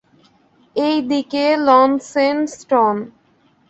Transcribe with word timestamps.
এই 0.75 0.97
দিকে 1.09 1.43
লন্সেস্টন? 1.67 2.95